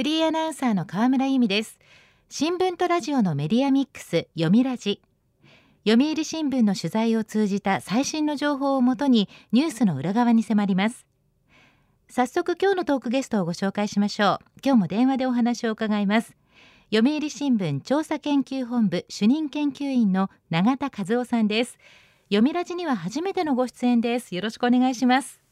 [0.00, 1.78] フリーアナウンサーの河村由美です。
[2.30, 5.02] 新聞とラジオのメディアミックス読みラジ。
[5.86, 11.04] 読売新聞の取材を通じた最新の情報をもとにニュースの裏側に迫ります。
[12.08, 14.60] 早速今日のトークゲストをご紹介しましょう。
[14.64, 16.34] 今日も電話でお話を伺います。
[16.90, 21.76] 読売新聞調査研究本部主任研究員の永田和夫さんです。
[22.30, 24.34] 読みラジには初めてのご出演です。
[24.34, 25.42] よろしくお願いします。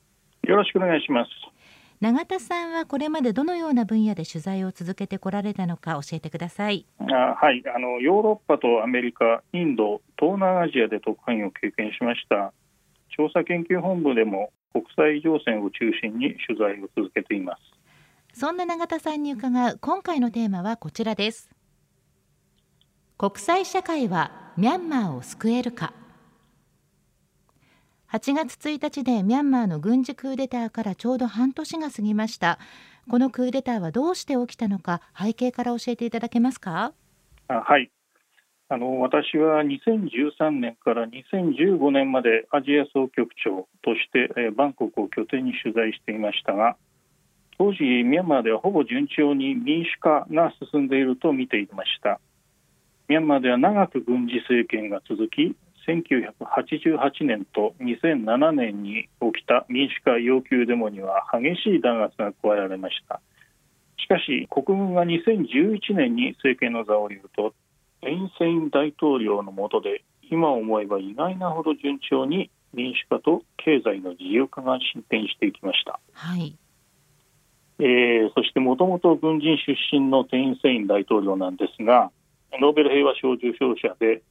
[0.44, 1.30] よろしくお願いします。
[2.00, 6.86] 永田さんはこれまでどのような分野で取材を続けてこられたのか教えてください。
[7.00, 7.04] あ
[7.34, 7.62] はい。
[7.74, 12.52] あのヨーロッパとアメリカ、インド、東南アジアで特派員を経験しました。
[13.10, 17.62] 調査研究本部でも国際情勢を中心に取材を続けています。
[18.38, 21.50] そんな永田さんに伺う今回のテーマはこちらです。
[23.16, 25.92] 国際社会はミャンマーを救えるか
[28.10, 32.58] 8月1日でミャンマーの軍事クーデターからちょうど半年が過ぎました。
[33.10, 36.94] このクーデターはどうして起きたのか背景から教えていただけますか？
[37.48, 37.90] あはい。
[38.70, 46.76] あの私は2013年から2015年までアジア総局長として、えバンコクを拠点に取材していましたが
[47.58, 52.20] 当時ミャンマーではほぼ順調に民主化が進んでいると見ていました。
[53.08, 55.54] ミャンマーでは長く軍事政権が続き
[55.88, 63.20] 1988年と2007年に起きた民主化要求デモには激しい弾圧が加えられました。
[63.98, 67.54] しかし国軍が2011年に政権の座を降りると
[68.02, 76.56] テインセイン大統領の下で今思えば意外なほど順調に民主化と経済の自由化が進展していきました、はい。
[77.80, 82.10] えー、そしてもともと軍人出身のテインセイン大統領なんですが
[82.60, 84.22] ノーベル平和賞受賞者で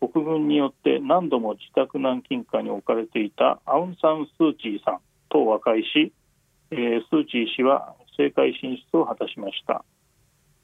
[0.00, 6.12] 国軍によって何度も自宅軟禁下に置かれていたアウン・サン・スー・チーさんと和解し、
[6.70, 9.84] えー、スー・チー氏は政界進出を果たしました。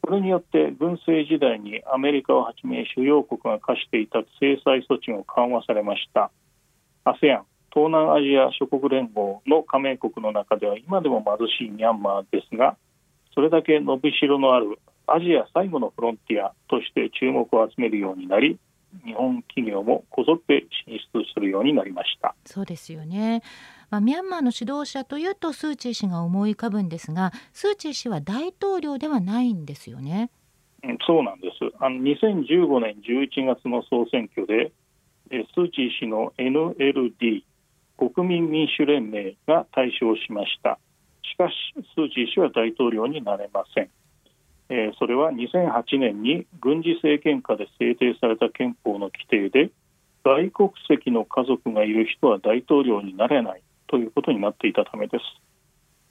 [0.02, 6.30] これによって軍政時代にアメリカをはじめ主要国が課していた制裁措置も緩和されました。
[7.04, 7.42] ASEAN
[7.72, 12.76] 東南アジア諸国連合の加盟国の中では今でも貧しいミャンマーですが
[13.34, 18.58] それだけ伸びしろのあるアジア最後のフロンティアとして注目を集めるようになり
[19.04, 22.34] 日本企業もこぞって進出するようになりました。
[22.44, 23.42] そうですよね、
[23.90, 30.30] まあ、ミャンマーの指導者というとスー・チー氏が思い浮かぶんですがスー・チー氏は大統領ではないんですよね。
[31.06, 31.74] そうなんです。
[31.78, 34.72] あの2015年11月の総選挙で
[35.30, 37.44] スー・チー氏の NLD
[37.96, 40.78] 国民民主連盟が大勝しました。
[41.22, 41.54] しかし
[41.94, 43.90] スー・チー氏は大統領になれません
[44.72, 49.70] えー、それは2008年に軍事政権下で制定された憲法の規定で
[50.24, 55.24] 外国籍の家族がいる人は大統領になれないということになっていたためです。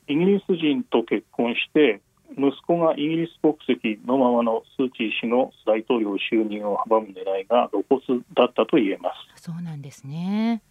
[0.08, 2.02] イギリス人と結婚して
[2.38, 9.44] 息子がイギリス国籍のままのスー・チー氏の大統領就任を阻む狙いが露骨だったと言えます。
[9.44, 10.62] そうなんですね。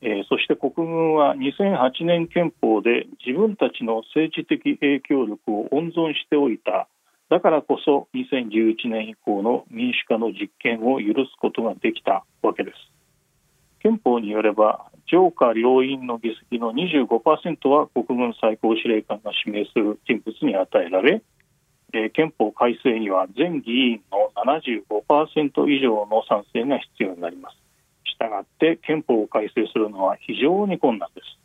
[0.00, 6.88] えー、そして国軍は2008年憲法で自分たちの政治的影響力を温存しておいた
[7.30, 12.76] だからこそ2011年以降の民主化の実験を許すことができたわけです。
[13.80, 21.22] 憲法によれば上下両院の議席の25%は国軍最高司令官が指名する人物に与えられ
[22.12, 27.56] 憲法改正には全議員の75%以上の賛成が必要になります。
[28.04, 31.38] したがって憲法を改正するのは非常に困難です。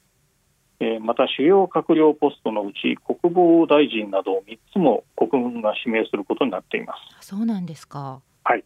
[0.85, 7.27] えまた主要閣僚ポストのうち国防大臣など3つも国軍が指名することになっています。
[7.27, 8.21] そうなんですか。
[8.43, 8.63] はい、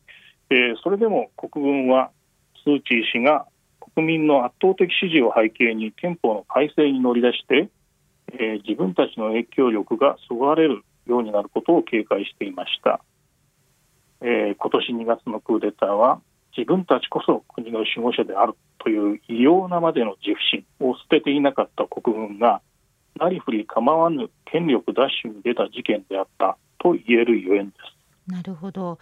[0.50, 2.10] えー、それでも国軍は
[2.64, 3.46] スー・チー氏が
[3.94, 7.70] 国民の圧倒的支持を背景に憲法の改正に乗り出して、
[8.34, 13.00] えー、自分たちの影響力がそがれるようになることを警戒していました、
[14.22, 16.20] えー、今年2月のクーデターは
[16.56, 22.62] 自分たちこそ国の守護者であるという異様なまでの自負心を捨てていなかった国軍が
[23.20, 28.32] なりふり構わぬ権力奪取に出た事件であったと言えるゆえんです。
[28.32, 29.00] なるほど。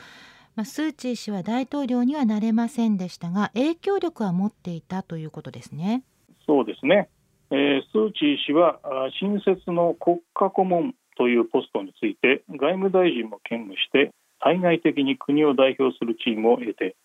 [0.56, 6.04] まあ、スー・チー氏は大統領にはなれませんでしたが影響力は持っていたということですね。
[6.46, 7.10] そうですね。
[7.52, 8.80] えー、スー・チー氏は
[9.20, 16.96] 新設の国家顧問というポストについて外務大臣も兼務して対外的に国を代表するチームを得て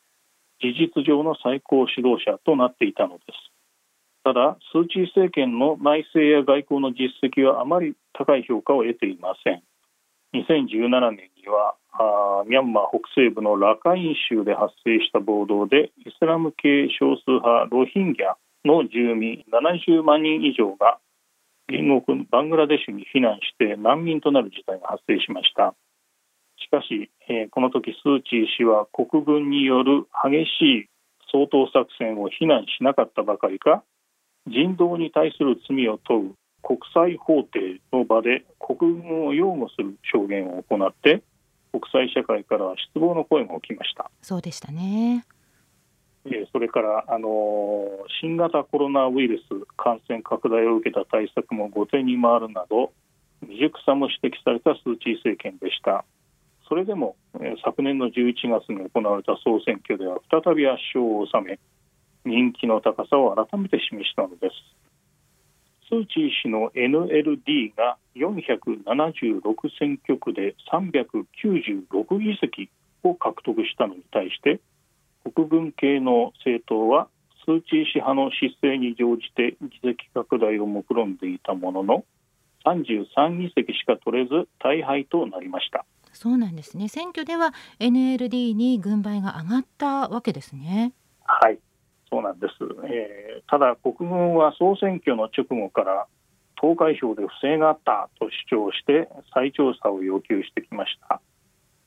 [0.60, 3.50] 事実上の最高指導者となっていたのです。
[4.22, 9.62] ただスー・チー政権の内政や外交の実績はあまり高い評価を得ていません。
[10.34, 20.98] 2017年にはあミャンマー北西部のラカイン州で発生した暴動でイスラム系少数派ロヒンギャの住民70万人以上が
[21.68, 25.74] 隣国バングラデシュに避難して難民となる事態が発生しました。
[26.60, 30.88] しかし、えー、この時スー・チー氏は国軍による激しい
[31.32, 33.82] 掃討作戦を非難しなかったばかりか
[34.46, 41.22] 人道に対する罪を問う国際法廷の場で国軍を擁護する証言を行って
[41.72, 44.10] 国際社会からは失望の声が起きました。
[44.22, 45.24] そうでしたね。
[46.52, 47.88] それからあの
[48.20, 49.42] 新型コロナウイルス
[49.76, 52.92] 感染拡大を受けた対策も後手に回るなど
[53.40, 56.04] 未熟さも指摘されたスー・チー政権でした
[56.70, 57.16] それでも
[57.64, 61.58] 昨年の11月に行われた総選挙では再び圧勝を収め
[62.24, 64.54] 人気の高さを改めて示したのです。
[65.88, 69.42] スー・チー氏の NLD が476
[69.80, 72.70] 選挙区で396議席
[73.02, 74.60] を獲得したのに対して
[75.34, 77.08] 国軍系の政党は
[77.44, 82.04] スー・チー氏派の姿勢に乗じて議席拡大を目論んでいたものの
[82.64, 85.84] 33議席しか取れず大敗となりました。
[86.12, 86.88] そうなんですね。
[86.88, 90.92] 選挙では NLD に軍配が上がったわけですね。
[91.24, 91.58] はい。
[92.10, 92.54] そうなんです、
[92.88, 96.06] えー、ただ国軍は総選挙の直後から
[96.60, 101.20] 投開票で不正があったと主張して再調査を要求してきました。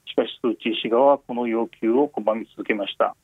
[0.06, 3.16] しかしスー・チー氏側はこの要求を拒み続けました。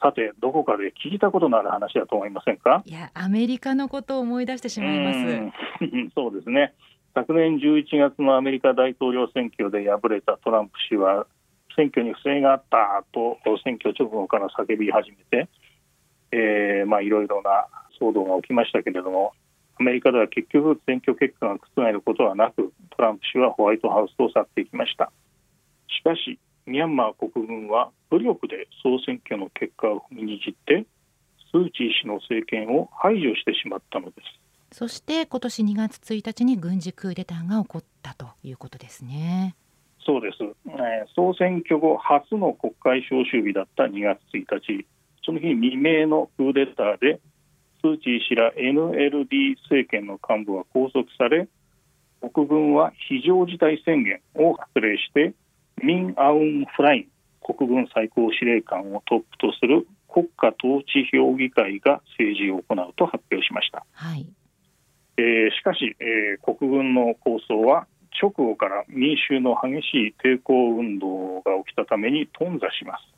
[0.00, 2.82] さてどこかで聞いたことのある話だと思いませんか？
[2.86, 5.18] いやアメリカのことを思い出してしまいます。
[6.16, 6.74] そうですね
[7.14, 11.26] 昨年11月のアメリカ大統領選挙で敗れたトランプ氏は
[11.76, 15.48] 選挙に不正があったと選挙直後から叫び始めて、
[16.32, 17.66] えー、まあいろいろな
[18.00, 19.32] 騒動が起きましたけれども
[19.78, 25.12] アメリカでは結局選挙結果が覆ることはなくトランプ氏はホワイトハウスを去っていきました。
[25.88, 30.86] しかしミャンマー国軍は武力で総選挙の結果を踏みにじって
[31.50, 34.41] スー・チー氏の政権を排除してしまったのです。
[34.72, 39.54] そして今年2月1日に軍事クーデターが起こったということですね。
[40.04, 44.86] そうです、えー、総選挙後初の国会召集日だった2月1日。
[45.24, 47.20] その日未明のクーデターで
[47.80, 51.48] スー・チー氏ら NLD 政権の幹部は拘束され
[52.32, 55.34] 国軍は非常事態宣言を発令して
[55.82, 57.06] ミン・アウン・フライン
[57.44, 64.26] 国軍最高司令官をトップとする国家統治評議会が政治を行うと発表しました、はい
[65.16, 67.86] えー、しかし、えー、国軍の構想は
[68.20, 73.12] 直後から民衆の激しい抵抗運動が起きたために頓挫します。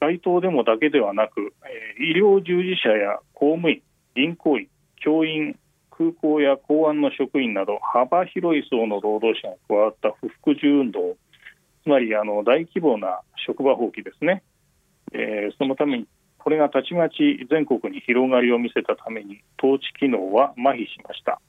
[0.00, 3.82] 街頭デモだけではなく、えー、医療従事者や公務員
[4.14, 5.58] 銀行員教員
[5.90, 11.16] 空港や公安の職員など幅広い層の労働者が加わった不服従運動
[11.82, 14.42] つまりあの大規模な職場放棄ですね、
[15.12, 16.06] えー、そのために
[16.46, 21.40] これがたちまち全国に広がりを見せたために統治機能は麻痺しました。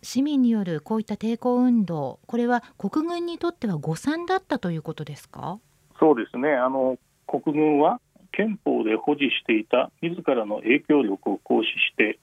[0.00, 5.58] 市民によるこういった抵抗運動これは国軍にとっては誤算だったということですか？
[5.98, 6.52] そうですね。
[6.52, 8.00] あの国軍は
[8.30, 12.20] 憲法で保持していた自らの影響力を行使して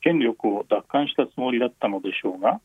[0.00, 2.60] 権力を奪還したつもりだったのでしょうが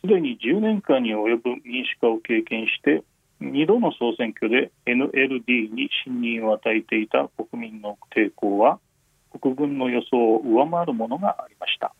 [0.00, 3.02] すでに10年間に及ぶ民主化を経験して
[3.40, 8.78] 2度の総選挙で NLD に信任を与えていた国民の抵抗は
[9.40, 11.94] 国軍の予想を上回るものがありました。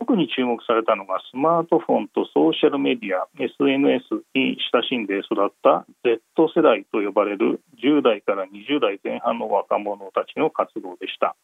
[0.00, 11.36] 特に注目されたのがスマートフォンとソーシャルメディア SNS に親しんで育った Z 世代と呼ばれる10代から20代前半の若者たちの活動でした。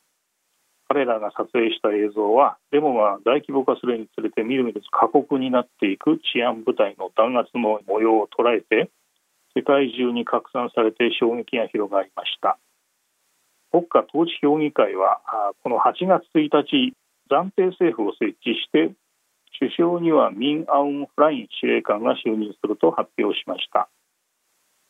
[0.89, 8.91] 彼らが撮影した映像はデモが大規模化するにつれてみるみる過酷になっていく治安部隊の弾圧の模様を捉えて
[9.57, 12.59] 世界中に拡散されて衝撃が広がりました。
[13.73, 15.21] 国家統治評議会は
[15.63, 16.93] この8月1日
[17.31, 18.93] 暫定政府を設置して
[19.59, 23.89] 首相にはミン・アウン・フライン司令官が就任すると発表しました。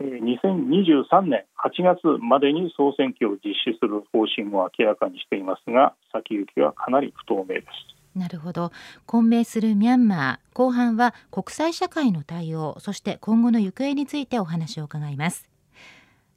[0.03, 7.96] 2023年8月までに総選挙を実施する方針も明らかにしていますが先行きはかなり不透明です。
[8.17, 8.73] なるほど。
[9.05, 10.57] 混迷するミャンマー。
[10.57, 12.79] 後半は国際社会の対応。
[12.81, 15.49] そして今後の行方についてお話を伺います。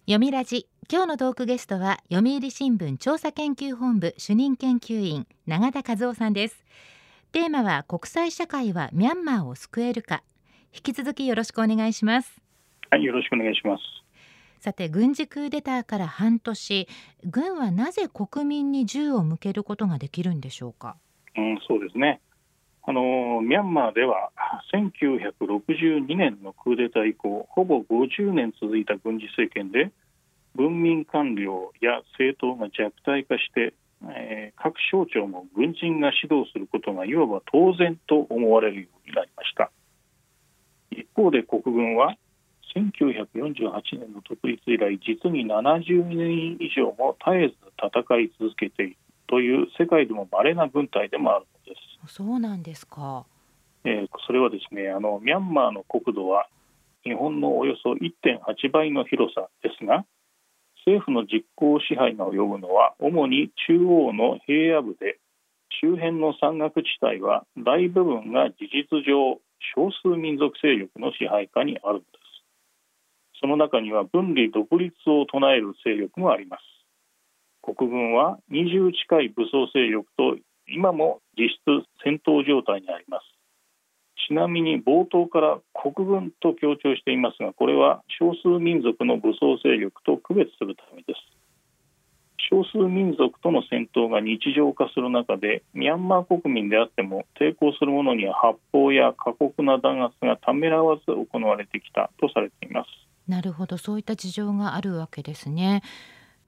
[0.02, 0.68] 読みラジ。
[0.92, 6.66] 今日のトークゲストは読売新聞調査研究本部主任研究員永田和夫さんです。
[7.32, 10.24] テーマは国際社会はミャンマーを救えるか。
[10.74, 12.42] 引き続きよろしくお願いします。
[12.90, 13.84] はい、よろしくお願いします。
[14.60, 16.88] さて軍事クーデターから半年。
[17.24, 20.98] 軍はなぜ国民に銃を向けることができるんでしょうか、
[21.40, 22.22] うん、そうですね。
[22.84, 24.32] あのミャンマーでは
[24.74, 29.92] 1962年のクーデター以降ほぼ50年続いた軍事政権で
[30.56, 33.74] 文民官僚や政党が弱体化して
[34.08, 39.72] えー、各省庁も軍人が指導することがいわば当然と思われるようになりました。
[40.92, 42.16] 一方で国軍は
[42.76, 48.98] 1948年の独立以来実に70年以上も絶えず戦い続けている。
[49.30, 52.14] という世界でも稀な軍隊でもあるのです。
[52.14, 53.26] そうなんですか、
[53.84, 56.48] えー、それはですねあのミャンマーの国土は
[57.04, 60.06] 日本のおよそ1.8倍の広さですが
[60.86, 65.20] 政府の実効支配が及ぶのは主に中央の平野部で
[65.82, 69.40] 周辺の山岳地帯は大部分が事実上
[69.76, 72.20] 少数民族勢力の支配下にあるのです。
[73.42, 76.79] その中には分離独立を唱える勢力もあります
[77.62, 80.38] 国軍は20近い武装勢力と
[80.68, 83.24] 今も実質戦闘状態にあります。
[84.28, 91.40] ちなみに冒頭から国軍と強調していますがこれは少数民族の武装勢力と区別するためです。
[92.50, 102.88] 少数民族との戦闘が日常化する中でミャンマー国民であっても抵抗する者には発砲や過酷な弾圧がためらわず行われてきたとされています。
[103.28, 103.78] なるほど。
[103.78, 105.84] そういった事情があるわけですね。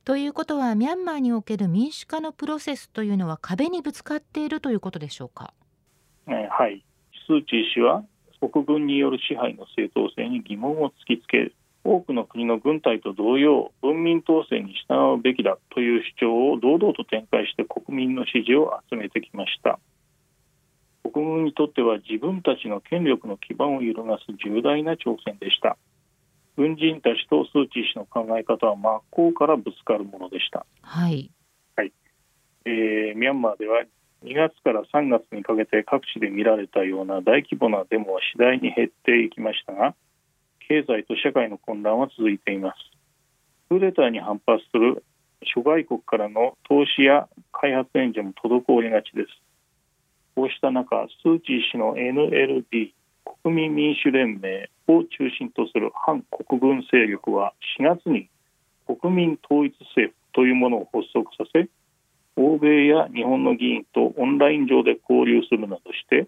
[0.03, 5.53] ということはミャンマーにおける民主化のプロセスというのは壁にぶつかっているということでしょうか、
[6.27, 6.83] えー、はい。
[7.27, 8.03] スー・チー氏は
[8.41, 11.51] 国軍による支配の正当性に疑問を突きつけ
[11.83, 19.79] 多くの国の軍隊と同様文民統制に従うべきだという主張を堂々と展開して国民の支持を集めてきました。
[21.03, 25.77] 国軍にとっては自分たちの権力の基盤を揺るがす重大な挑戦でした。
[26.61, 30.67] 軍人たちとスー・チー氏の考え方は真っ向からぶつかるものでした。
[30.83, 31.31] はい、
[31.75, 31.91] はい。
[32.65, 33.81] えー、ミャンマーでは
[34.23, 39.95] 2月から3月にかけて各地で見られたような大規模なデモは次第に減っていきましたが
[40.69, 42.77] 経済と社会の混乱は続いています。
[43.69, 45.03] クーデターに反発する
[45.55, 49.27] 諸外国からの投資や開発援助も滞りがちです。
[50.35, 52.93] こうした中スー・チー氏の NLD
[53.43, 58.29] 国民民主連盟を中心とする反国軍勢力は4月に
[58.85, 61.69] 国民統一政府というものを発足させ
[62.35, 66.27] 欧米や日本の議員とオンライン上で交流するなどして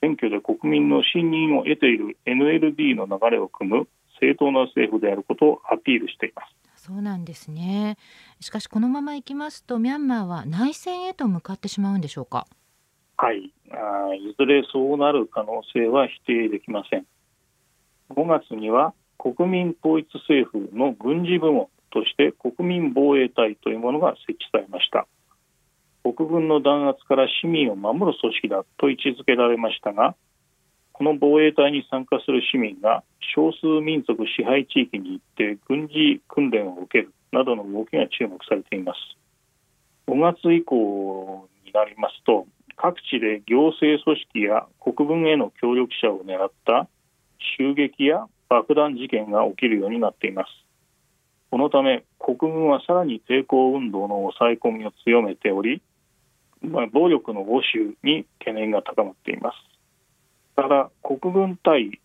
[0.00, 3.88] 選挙で国民の信任を得ている NLD の流れを組む
[4.20, 6.54] 正当な政府であることをアピールしています。
[6.86, 7.96] そうなんですね。
[8.40, 12.46] しかしこのままいきますとミャンマーは内戦へと向かってしまうんでしょうか？
[13.24, 13.50] はい。
[13.70, 17.06] あいずれそうなる可能性は否定できません。
[18.10, 25.06] 5月には国民統一政府の軍事部門として国民防衛隊というものが設置されました。
[26.02, 30.14] 国軍の弾圧から市民を守る組織だと位置づけられましたが
[30.92, 33.02] この防衛隊に参加する市民が
[33.34, 39.00] 少数民族支配地域に行って軍事訓練を受けるなどの動きが注目されています。
[40.08, 42.46] 5月以降になりますと
[42.84, 46.86] 各地で行政組織や国軍への協力者を狙った
[47.56, 50.50] 襲撃や爆弾事件が起きるようになっています。
[51.50, 55.80] このため国軍はさらに抵抗運動の抑え込みを強めており
[56.60, 59.56] まあ、暴力の応酬に懸念が高まっています。
[60.54, 62.00] ただ国軍対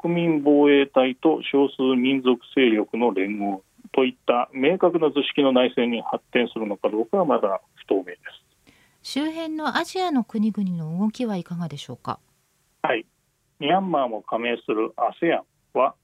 [0.00, 8.41] 国民防衛隊と少数民族勢力の連合といった明確な図式の内戦に発展するのかどうかはまだ不透明です。
[9.02, 12.20] 周辺のアジアの国々の動きはいかがでしょうか？
[12.82, 13.04] はい。
[13.58, 15.42] ミャンマーも加盟する ASEAN
[15.74, 15.94] は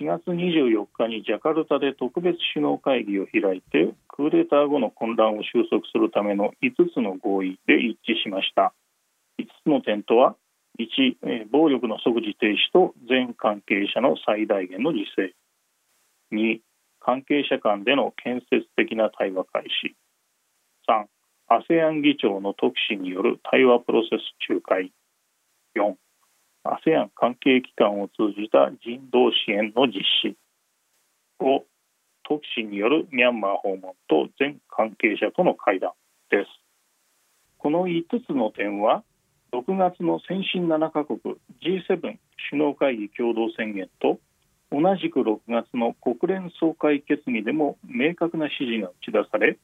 [0.00, 8.72] 4月24日にジャカルタで特別首脳会議を開いてクーデター後の混乱を収束するための5つの合意で一致しました。
[9.38, 10.34] 5つの点とは
[10.78, 15.34] 1、暴力の即時停止と全関係者の最大限の自制。
[16.32, 16.60] 2
[17.00, 19.94] 関係者間での建設的な対話開始。
[21.50, 24.92] ASEAN 議長の特使による対話プロセス仲介。
[25.74, 25.94] 4
[26.64, 30.36] ASEAN 関係機関を通じた人道支援の実施。
[31.40, 31.62] 5
[32.22, 35.90] 特使によるミャンマー訪問と全関係者との会談
[36.30, 36.48] です。
[37.58, 39.02] この5つの点は
[39.52, 41.18] 6月の先進7カ国
[41.60, 42.18] G7 首
[42.52, 44.20] 脳会議共同宣言と
[44.70, 49.58] 同じく6月の国連総会決議でも明確な指示が打ち出され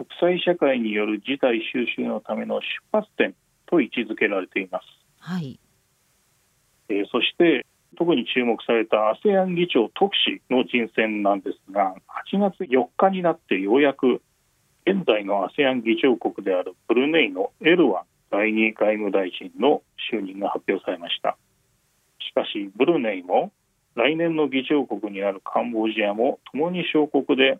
[0.00, 3.34] 国際社会による事態収拾のための出発点
[3.66, 4.84] と位置づけられています。
[5.18, 5.60] はい、
[6.88, 7.66] えー、そして
[7.98, 11.94] 特に注目された ASEAN 議長特使の人選なんですが
[12.32, 14.22] 8月4日になってようやく
[14.86, 21.36] 現在の ASEAN 議長国であるブルネイのエルワン第2外務大臣の就任が発表されました
[22.20, 23.52] しかしブルネイも
[23.96, 27.58] 来年の議長国になるカンボジアもともに小国で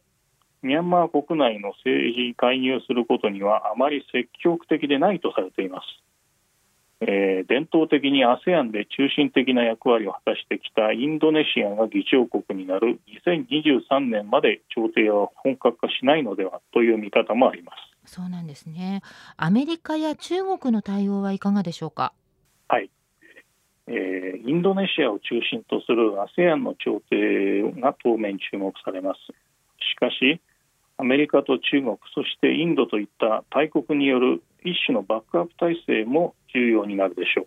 [0.62, 5.86] ミャンマー国内の政治に介入することにはあまり積極的でないとされています。
[7.02, 17.72] えー、伝統的に ASEAN で中心的な役割を果たしてきたインドネシアが議長国になる2023年まで調停は本格化しないのではという見方もありま
[18.04, 18.12] す。
[18.16, 19.00] そうなんですね。
[19.38, 22.12] アメリカや中国の対応はいかがでしょうか？
[22.68, 22.90] はい。
[23.86, 29.20] えー、インドネシアを中心とする ASEAN の調停が当面注目されます。
[29.80, 30.40] しかし、
[31.00, 37.46] アメリカと中国、そしてインドといった大国による一種のバックアップ体制も重要になるでしょ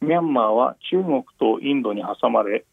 [0.00, 0.04] う。
[0.04, 2.66] ミャンマーは中国とインドに挟まれ、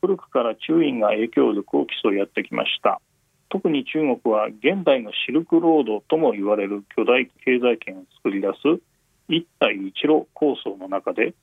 [0.00, 3.02] 古くから中印が影響力を競い合ってきました。
[3.50, 8.82] 特に中国は現代のシルクロードとも言われる巨大経済圏を作り出す
[9.28, 11.34] 一帯一路構想の中で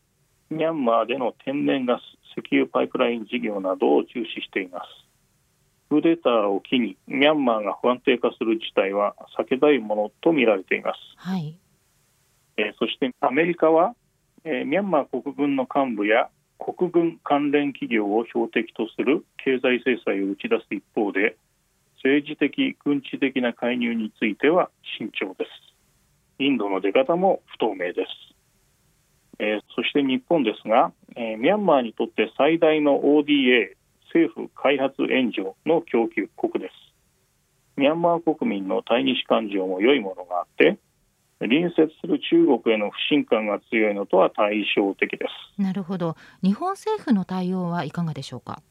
[0.49, 2.01] ミャンマーでの天然ガス
[2.37, 5.04] 石油パイプライン事業などを重視しています
[5.89, 11.57] クーデターを機にミャンマーが不安定化する事態は避けたいものと見られています、はい。
[12.57, 13.95] えー、そしてアメリカは、
[14.43, 21.37] えー、ミャンマー国軍の幹部や国軍関連企業を標的とする経済制裁を打ち出す一方で
[21.97, 25.49] 政治的軍事的な介入については慎重です。
[26.39, 28.35] インドの出方も不透明です。
[29.39, 33.75] えー、そして日本ですが、えー、ミャンマーにとって最大の ODA
[34.15, 36.73] 政府開発援助の供給国です。
[37.75, 40.77] ミャンマー国民の対日感情も良いものがあって
[41.39, 45.25] 隣接する中国への不信感が強いのとは対照的で
[45.57, 45.61] す。
[45.61, 46.15] なるほど。
[46.41, 48.61] 日本政府の対応はいかがでしょうか？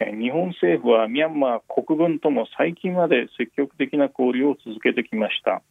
[0.00, 5.62] 日本政府はミャンマー国軍とも最近まで積極的な交流を続けてきました。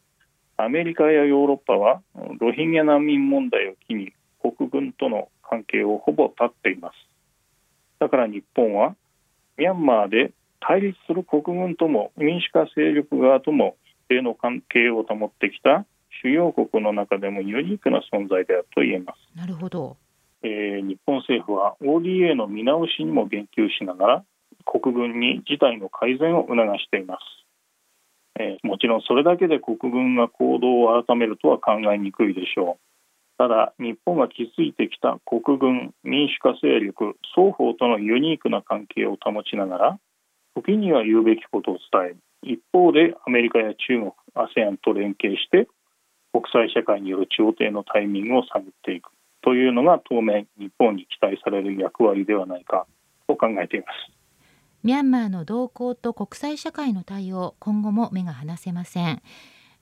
[0.55, 2.01] アメリカやヨーロッパは
[2.39, 6.95] ロヒンギャ難民問題を機に国軍との関係をほぼ断っています
[7.99, 8.95] だから日本は
[9.57, 13.75] ミャンマーで対立する国軍とも民主化勢力側とも
[14.09, 15.85] 一定の関係を保ってきた
[16.21, 19.37] 主要国の中でもユニークな存在であると言えます。
[19.37, 19.97] なるほど、
[20.43, 24.23] えー、日本政府は ODA の見直しにも言及しながら
[24.65, 27.19] 国軍に事態の改善を促しています。
[28.39, 32.86] えー、もちろんそれだけで国軍が行動を改めるとは考えにくいでしょう
[33.37, 39.99] ただ日本が築いてきた国軍民主化勢力双方とのユニークな関係を保ちながら
[40.55, 45.67] 時には言うべきことを伝え一方でアメリカや中国 ASEAN と連携して
[46.31, 49.09] 国際社会による調停のタイミングを探っていく。
[49.41, 52.85] というのが当面日本に期待される役割ではないか
[53.27, 54.13] と考えています。
[54.83, 59.21] ミャンマーの動向と国際社会の対応今後も目が離せません。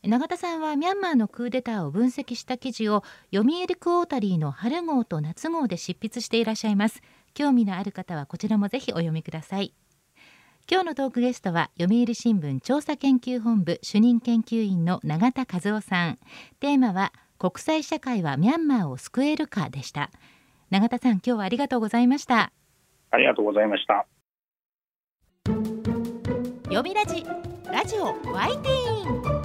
[0.07, 7.01] 永田さんはミャンマーのクーデターを分析した記事を読売クォータリーの春号と夏号で執筆していらっしゃいます。
[7.33, 9.73] 興味のある方はこちらもぜひお読みください。
[10.69, 16.19] 今日のトークゲストは読売新聞調査研究本部主任研究員の永田和夫さん。
[16.59, 20.11] テーマは国際社会はミャンマーを救えるかでした。
[20.69, 22.51] 永田さん今日はありがとうございました。
[23.09, 24.05] ありがとうございました。
[26.65, 27.25] 読みラジ
[27.71, 29.44] ラジオワイティーン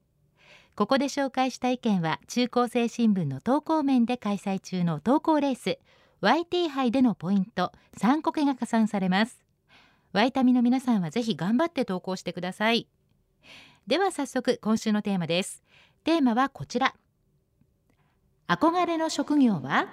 [0.81, 5.77] ここで紹介した意見は中高生新聞の投稿面で開催中の投稿レース
[6.23, 9.45] YT 杯でのポイント3個けが加算されます。
[10.11, 12.87] ワイタミの皆さんはぜひ頑張って投稿してください。
[13.85, 15.61] では早速今週のテーマです。
[16.03, 16.95] テーマはこちら。
[18.47, 19.87] 憧れの職業は？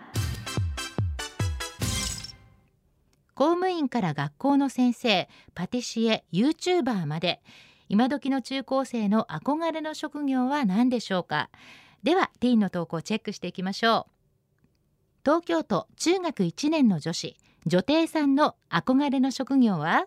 [3.34, 7.42] 公務員から学校の先生パティシエ YouTuber まで。
[7.88, 11.48] 今時の中高生の憧れの職業は何でしょうか？
[12.02, 14.12] ではティーンの投稿をチェックしていきましょう。
[15.24, 20.06] 東京都中学1年の女子女帝さんの憧れの職業は？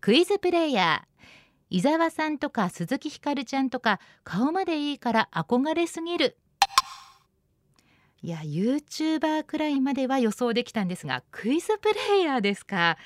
[0.00, 1.10] クイズプレイヤー。
[1.72, 6.36] 伊沢さんとか鈴木ひかるちゃんとか顔までいいから憧れすぎる。
[8.22, 12.98] いや YouTuber くらいまでは予想できたんですがクイズプレイヤーですか？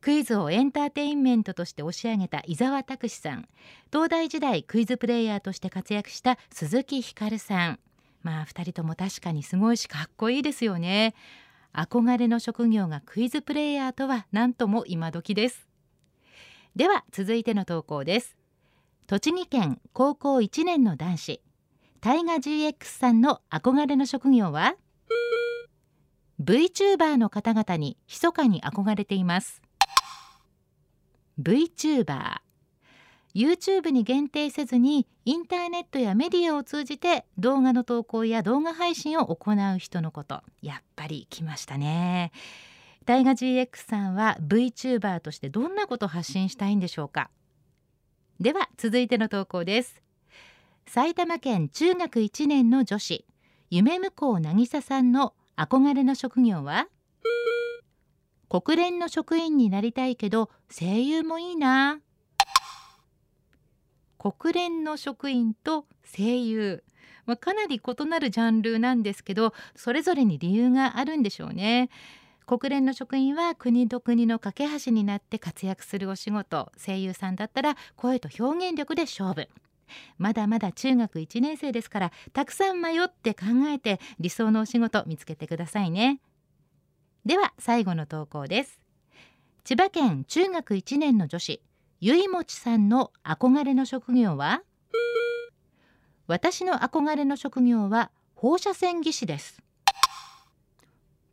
[0.00, 3.48] クイズをエンターテインメントとして押し上げた伊沢拓司さん。
[3.92, 7.78] 東大時代クイズプレイヤーとして活躍した鈴木ひかるさん。
[8.22, 11.14] まあ2人とも確かにすごいしかっこいいですよね。
[11.74, 15.68] 憧れの職業がクイズプレイヤーとは何とも今時です。
[16.74, 18.38] では続いての投稿です。
[19.06, 21.42] 栃木県高校1年の男子。
[22.00, 24.76] タイガ GX さんの憧れの職業は
[26.42, 29.60] ？VTuber の方々に密かに憧れています。
[31.40, 32.40] VTuber
[33.34, 40.42] YouTube に限定せずにインターネットやメディアを通じて動画の投稿や動画配信を行う人のこと。
[40.62, 42.32] やっぱり来ましたね。
[43.06, 47.30] 大河 GX さんは VTuber としてどんなことを発信したいんでしょうか。
[48.40, 50.02] では続いての投稿です。
[50.86, 53.24] 埼玉県中学1年の女子
[53.70, 56.88] 夢向こう渚さんの憧れの職業は？
[58.50, 62.00] 国連の職員になりたいけど声優もいいな。
[64.18, 66.82] 国連の職員と声優、
[67.26, 71.90] まあ、かなり異なるジャンルなんですけどそれぞれに理由があるんでしょうね。
[72.44, 76.72] 国連の職員は国と国の架け橋になって活躍するお仕事。
[76.76, 79.48] 声優さんだったら声と表現力で勝負。
[80.18, 86.20] まだまだ中学1年生ですからたくさん迷って考えて理想のお仕事見つけてくださいね。
[87.26, 88.80] では最後の投稿です。
[89.64, 91.60] 千葉県中学1年の女子
[92.00, 94.62] ゆいもちさんの憧れの職業は？
[96.26, 99.62] 私の憧れの職業は放射線技師です。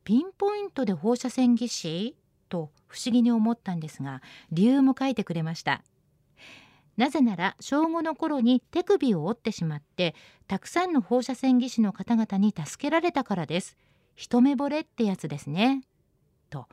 [0.04, 2.16] ピンポイントで放射線技師？
[2.50, 4.22] と不思議に思ったんですが
[4.52, 5.84] 理由も書いてくれました。
[6.98, 10.16] なぜなら小5の頃に手首を折ってしまって
[10.48, 13.78] たくさんの放射線技師の方々に助けられたからです。
[14.18, 15.84] 一目惚れってやつですね。
[16.50, 16.68] と。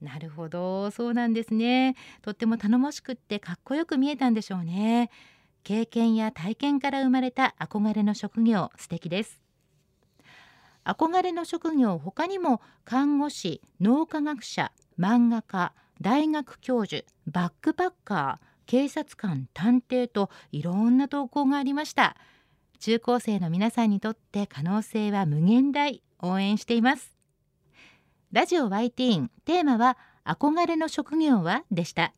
[0.00, 0.90] なるほど。
[0.90, 1.94] そうなんですね。
[2.22, 5.08] とっても頼もしくってかっこよく見えたんでしょうね。
[5.62, 9.40] 経験や体験から生まれた憧れの職業素敵です。
[10.84, 22.16] 憧れの職業他にも看護師脳科学者漫画家大学教授バックパッカー警察官探偵といろんな投稿がありました。
[22.80, 26.02] 中高生の皆さんにとって可能性は無限大。
[26.22, 27.12] 応援しています。
[28.32, 31.64] ラジオ YT テーマは憧れの職業は？
[31.70, 32.14] でした。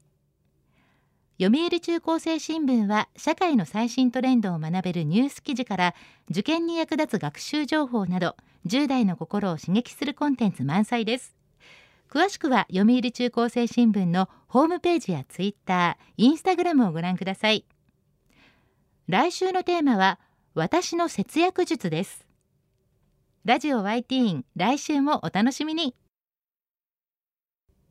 [1.41, 5.95] 読売中高生新聞は社会の最新トレンドを学べるニュース記事から
[6.31, 8.37] 受験に役立つ学習情報など
[8.67, 11.35] 10代の心を刺激するコンテンツ満載です。
[12.09, 17.65] 詳しくは読売中高生新聞のホームページやツイッター、インスタグラムをご覧ください。
[19.09, 20.21] 来週のテーマは
[20.55, 22.25] 私の節約術です。
[23.47, 25.95] ラジオ YT 来週もお楽しみに。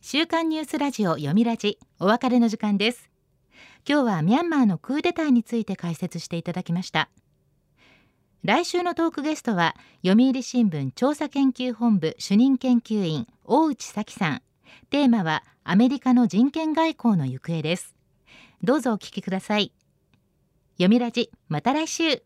[0.02, 3.12] 週刊ニュースラジオ読みラジお別れの時間です。
[3.88, 7.12] 今日はミャンマーのクーデターについて解説していただきました。
[8.44, 14.42] 来週のトークゲストは読売新聞調査研究本部主任研究員大内咲さん。
[14.90, 17.94] テーマはアメリカの人権外交の行方です。
[18.64, 19.72] どうぞお聞きください。
[20.78, 22.24] 読みラジまた来週。